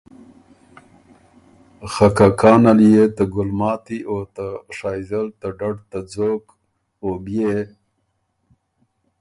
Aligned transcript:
خه 1.91 2.07
کانه 2.39 2.73
ليې 2.79 3.05
که 3.07 3.13
ته 3.15 3.23
ګلماتي 3.35 3.99
او 4.09 4.17
ته 4.35 4.45
شائزل 4.77 5.27
ته 5.39 5.47
ډډ 5.59 5.75
ته 5.91 5.99
ځوک 6.13 6.43
او 7.03 7.09
بيې 7.25 7.55